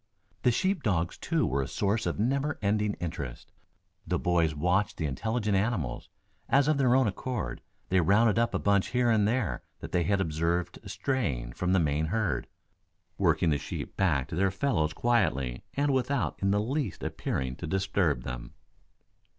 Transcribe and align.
The 0.41 0.49
sheep 0.49 0.81
dogs, 0.81 1.15
too, 1.15 1.45
were 1.45 1.61
a 1.61 1.67
source 1.67 2.07
of 2.07 2.17
never 2.17 2.57
ending 2.63 2.95
interest. 2.95 3.51
The 4.07 4.17
boys 4.17 4.55
watched 4.55 4.97
the 4.97 5.05
intelligent 5.05 5.55
animals, 5.55 6.09
as 6.49 6.67
of 6.67 6.79
their 6.79 6.95
own 6.95 7.05
accord 7.05 7.61
they 7.89 8.01
rounded 8.01 8.39
up 8.39 8.55
a 8.55 8.57
bunch 8.57 8.87
here 8.87 9.11
and 9.11 9.27
there 9.27 9.61
that 9.79 9.91
they 9.91 10.01
had 10.01 10.19
observed 10.19 10.79
straying 10.87 11.53
from 11.53 11.73
the 11.73 11.79
main 11.79 12.07
herd, 12.07 12.47
working 13.19 13.51
the 13.51 13.59
sheep 13.59 13.95
back 13.95 14.27
to 14.29 14.35
their 14.35 14.49
fellows 14.49 14.93
quietly 14.93 15.63
and 15.75 15.93
without 15.93 16.35
in 16.41 16.49
the 16.49 16.59
least 16.61 17.03
appearing 17.03 17.55
to 17.57 17.67
disturb 17.67 18.23
them. 18.23 18.55